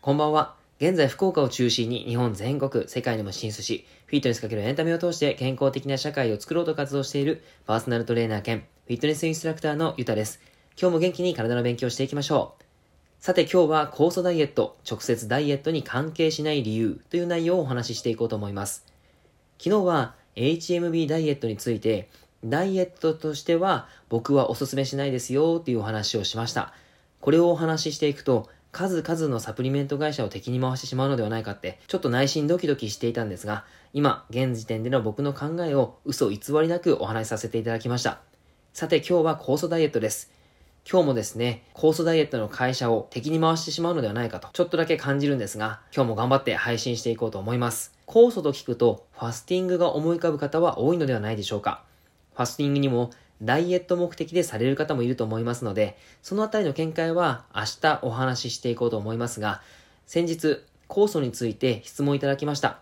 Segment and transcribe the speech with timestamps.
[0.00, 0.54] こんばんは。
[0.78, 10.40] 現在福岡を中心に日本全国、世界にも進出し、フィットネスかけるエンタメを通して健康的な社会を作ろうと活動しているパーソナルトレーナー兼フィットネスインストラクターのゆたです。
[10.80, 12.64] 今日も元気に体の勉強していきましょう。
[13.22, 18.86] さて今日は酵素ダイエット、直接ダイエットに関係しない理由という内容をお話ししていこうと思います。
[19.58, 22.08] 昨日は HMB ダイエットについて、
[22.44, 26.72] ダイエットとしては僕はお勧めしないですよというお話をしました。
[27.20, 38.20] これをお話ししていくと、数々のサプリメント会社を敵に回してしまうのではないかって、ちょっと内心ドキドキしていたんですが、今、現時点での僕の考えを嘘偽りなくお話しさせていただきました。
[38.72, 40.30] さて今日は酵素ダイエットです。
[40.90, 47.92] 今日もですね、酵素ダイエットの会社を敵に回してしまうのではないかと、ちょっとだけ感じるんですが、今日も頑張って配信していこうと思います。
[48.06, 51.89] 酵素と聞くと、ファスティングが思い浮かぶ方は多いのではないでしょうか。
[52.34, 53.10] ファスティングにも
[53.42, 59.62] ダイエット目的でされる方もいると思いますので、そのあたりの見解は明日お話ししていこうと思いますが、
[60.06, 62.80] 先日、酵素について質問いただきました。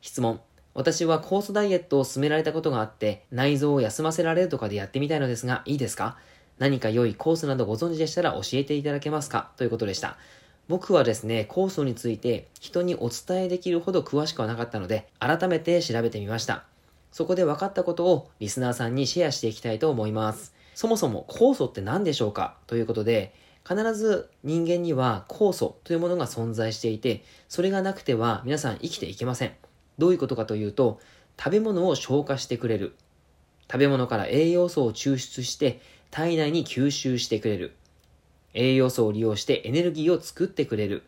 [0.00, 0.40] 質問。
[0.74, 6.16] 私は酵素ダイエットを勧められたことがあって、内臓を休ませられるとかでやってみたいのですが、いいですか？
[6.58, 9.50] 何か良いコースなどご存知でしたら教えていただけますか？
[9.56, 10.16] ということでした。
[10.68, 16.64] 僕はですね、酵素について人にお伝えできるほど詳しくはなかったので、改めて調べてみました。
[17.10, 20.54] そこで分かったことをリスナーさんにシェアしていきたいと思います。
[20.74, 23.34] そもそも酵素って何でしょうかということで、
[23.68, 29.52] 必ず人間には酵素というものが存在していて、それがなくては皆さん生きていけません。
[29.98, 31.00] どういうことかというと、
[31.38, 32.94] 食べ物を消化してくれる。
[33.70, 37.74] 食べ物から栄養素を抽出して体内に吸収してくれる。
[38.54, 41.02] 栄養素を利用してエネルギーを作ってくれる。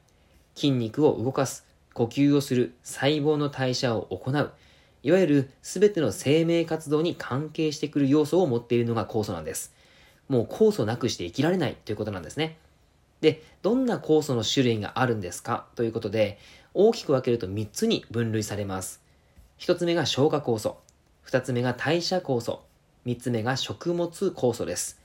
[0.55, 1.65] 筋肉を動かす。
[1.95, 2.75] 呼吸をする。
[2.83, 4.53] 細胞の代謝を行う。
[5.03, 9.75] いわゆる全ての生命活動に関係してくる要素を持っているのが酵素なんです。
[10.29, 12.59] もう酵素なくして生きられないということなんですね。
[13.21, 15.67] で、どんな酵素の種類があるんですか？
[15.75, 16.39] ということで、
[16.73, 19.03] 大きく分けると3つに分類されます。
[19.59, 20.79] 1つ目が消化酵素。
[21.27, 22.63] 2つ目が代謝酵素。
[23.07, 25.01] 3つ目が食物酵素です。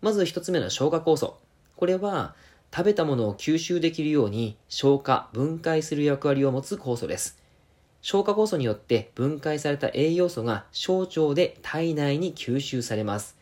[0.00, 1.38] まず1つ目の消化酵素。
[1.76, 2.34] これは
[2.72, 7.39] 食べたものを吸収できるように消化、分解する役割を持つ酵素です。
[8.02, 13.36] 消化酵素によって分解された栄養素が小腸で体内に吸収されます。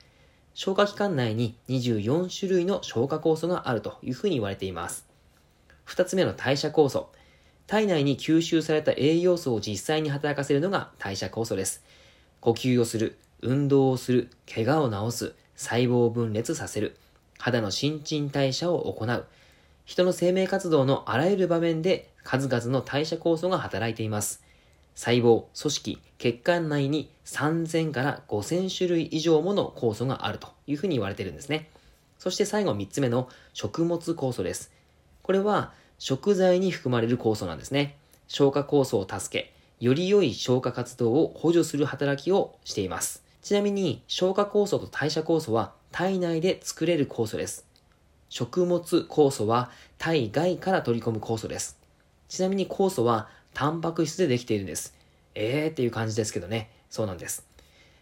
[0.55, 5.07] 消化器官内に24種類の消化酵素があるというふうに言われています。
[5.85, 7.11] 二つ目の代謝酵素。
[7.69, 11.85] 体内に吸収された栄養素を実際に働かせるのが代謝酵素です。
[12.41, 16.97] 呼吸をする、運動をする、怪我を治す、細胞を分裂させる、
[17.39, 19.27] 肌の新陳代謝を行う、
[19.85, 24.48] 人の生命活動のあらゆる場面で数々の代謝酵素が働いています。
[24.99, 31.69] 細胞、組織、血管内に3000から5000種類以上もの酵素があるというふうに言われているんですね。
[32.19, 34.73] そして最後3つ目の食物酵素です。
[35.23, 37.97] これは食材に含まれる酵素なんですね。
[38.27, 43.23] 消化酵素を助け、より良い消化活動を補助する働きをしています。
[43.41, 47.69] ちなみに消化酵素と代謝酵素は体内で作れる酵素です。
[48.31, 51.79] 食物酵素は体外から取り込む酵素です。
[52.29, 54.95] ちなみに酵素はタンパク質でできているんです。
[55.35, 56.71] えーっていう感じですけどね。
[56.91, 57.45] そうなんです。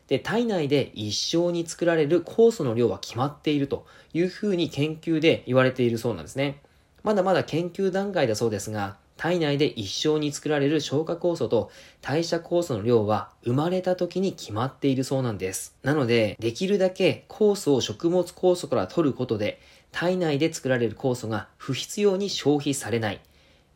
[0.06, 6.60] で、体内で一生に作られる酵素の量は決まっているというふうに研究で言われているそうなんですね。
[7.04, 11.70] まだまだ研究段階だそうですが、体内で一生に作られる消化酵素と
[12.02, 15.74] 代謝酵素の量は生まれた時に決まっているそうなんです。
[15.82, 19.58] なので、できるだけ酵素を食物酵素から取ることで、
[19.90, 23.22] 体内で作られる酵素が不必要に消費されない。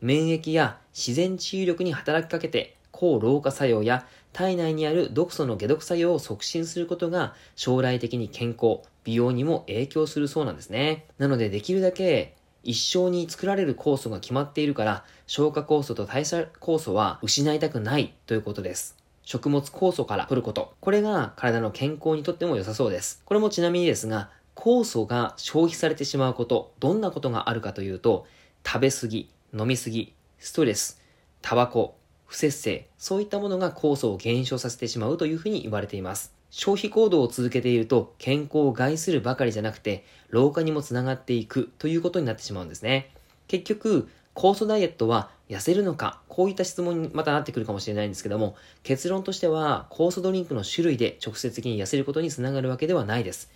[0.00, 11.06] 免疫や自然治癒力に働きかけて抗老化作用や体内にある毒素の解毒作用を促進することが将来的に健康、美容にも影響するそうなんですね。
[11.18, 18.96] なのでできるだけ一生に作られる酵素が決まっているから消化酵素と代謝酵素は失いたくないということです。
[19.22, 20.74] 食物酵素から取ること。
[20.80, 23.22] これが体の健康にとっても良さそうです。
[23.24, 28.26] これもちなみにですが、酵素が消費されてしまうこと、どんなことがあるかというと、
[28.66, 31.00] 食べ過ぎ、飲みすぎ、ストレス、
[31.42, 36.32] タバコ、不節制、そういったものが酵素を減少させてしまうというふうに言われています。
[36.50, 43.10] 消費行動を続けていると健康を害するばかりじゃなくて老化にもつながっていくということになってしまうんですね。
[43.46, 48.54] 結局、酵素ダイエットは痩せるのかこういった質問にまたなってくるかもしれないんですけども
[48.84, 53.50] 結論としては酵素ドリンクの種類で直接的に痩せることにつながるわけではないです。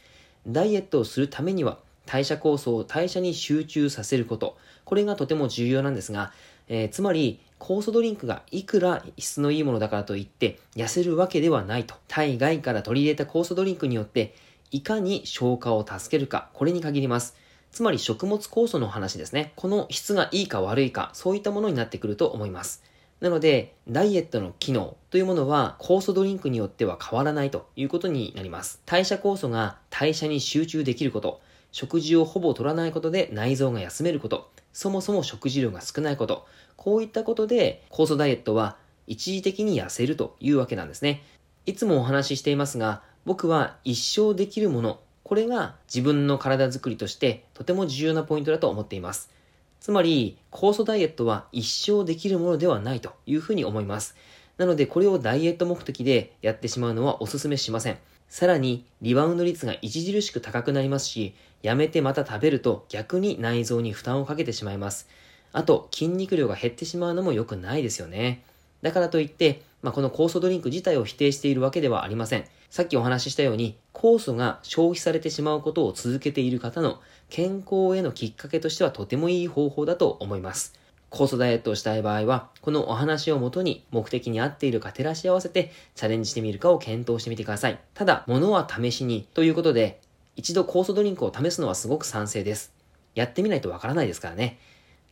[0.46, 4.56] ダイエットをするためには代謝酵素を代謝に集中させること。
[4.84, 6.32] これがとても重要なんですが、
[6.68, 11.94] えー、つまり、酵素ドリンクがいくら質のいいものだからといって痩せるわけではないと。
[12.08, 14.34] 体外から取り入れた酵素ドリンクによって
[14.70, 17.36] いかに消化を助けるか、これに限ります。
[17.70, 19.52] つまり食物酵素の話ですね。
[19.56, 22.82] この質がいいか悪いか、そういったものになってくると思います。
[23.20, 28.82] なので、ダイエットの機能というものは酵素ドリンクによっては変わらないということになります。
[28.84, 31.40] 代謝酵素が代謝に集中できること、
[31.74, 38.76] 食事をほぼ取らないことで内臓が休めること、そもそも食事量が少ないこと、こういったことで酵素ダイエットは
[39.08, 41.24] 一時的に痩せるというわけなんですね。
[41.66, 49.32] いつもお話ししていますが、僕は一生できるもの、これが自分の体づくりとしてとても重要なポイントだと思っています。
[49.80, 54.14] つまり、酵素ダイエットは一生できるものではないというふうに思います。
[54.58, 57.98] なので、これをダイエット目的でやってしまうのはお勧めしません。
[58.28, 61.34] さらに、リバウンド率が著しく高くなりますし、
[61.64, 65.08] やめてまた食べると逆に内臓に負担をかけてしまいます。
[65.50, 68.44] あと、筋肉量が減ってしまうのも良くないですよね。
[68.82, 72.44] だからといって、まあ、この酵素ドリンク自体を否定しているわけではありません。
[72.69, 77.00] さっきお話ししたように、酵素が消費されてしまうことを続けている方の
[77.31, 80.78] 健康へのきっかけとしてはとてもいい方法だと思います。
[81.10, 87.78] 酵素ダイエットをしたい場合は、このお話をもとに目的に合っているか照らし合わせてチャレンジしてみるかを検討してみてください。
[87.94, 90.02] ただ、物は試しにということで、
[90.36, 92.72] 一度酵素ドリンクを試すのはすごく賛成です。
[93.14, 94.58] やってみないとわからないですからね。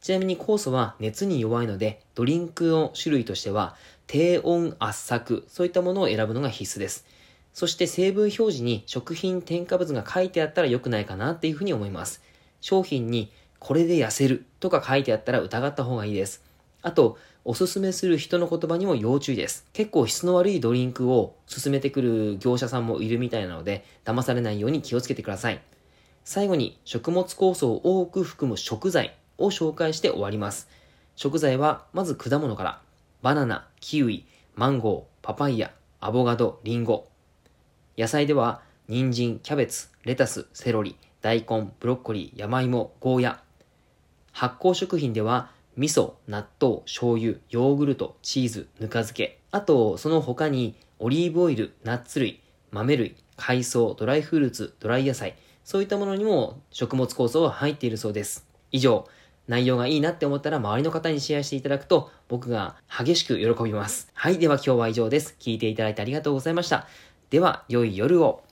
[0.00, 3.76] ちなみに酵素は熱に弱いので、ドリンクの種類としては、
[4.08, 7.06] 低温圧搾、そういったものを選ぶのが必須です。
[7.52, 12.22] そして成分表示に食品添加物が書いてあったら良くないかなっていうふうに思います。
[12.60, 16.42] 商品にこれで痩せるとか書いてあったら疑った方がいいです。
[16.82, 19.66] あと、おすすめする人の言葉にも要注意です。
[19.72, 25.60] 結構質の悪いドリンクを勧めてくる業者さんもいるみたいなので、騙されないように気をつけてください。
[26.24, 30.68] 最後に、食物酵素を多く含む食材を紹介して終わります。
[31.16, 32.80] 食材は、まず果物から、
[33.22, 34.24] バナナ、キウイ、
[34.54, 37.08] マンゴー、パパイヤ、アボカド、リンゴ、
[37.98, 43.42] 野菜では、人参、キャベツ、レタス、セロリ、大根、ブロッコリー、山芋、ゴーヤ。
[44.30, 49.40] 発酵食品では、味噌、納豆、醤油、ヨーグルト、チーズ、ぬか漬け。
[49.50, 52.40] あと、その他に、オリーブオイル、ナッツ類、
[52.70, 55.34] 豆類、海藻、ドライフルーツ、ドライ野菜、
[55.64, 58.46] そういったものにも食物酵素は入っているそうです。
[58.70, 59.08] 以上、
[59.48, 64.08] 内容がいいなって思ったら周りの方にシェアしていただくと僕が激しく喜びます。
[64.14, 65.36] はい、では今日は以上です。
[65.40, 66.86] 聞いていただいてありがとうございました。
[67.30, 68.42] では、良い夜を。